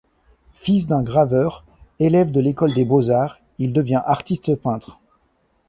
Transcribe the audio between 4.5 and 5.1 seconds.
peintre.